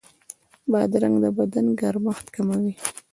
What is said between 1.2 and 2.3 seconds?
د بدن ګرمښت